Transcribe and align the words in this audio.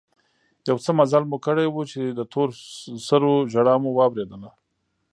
يو 0.69 0.77
څه 0.83 0.91
مزل 0.99 1.23
مو 1.31 1.37
کړى 1.45 1.65
و 1.69 1.77
چې 1.91 2.01
د 2.09 2.19
تور 2.31 2.49
سرو 3.07 3.33
ژړا 3.51 3.75
مو 3.83 3.89
واورېدل. 3.93 4.43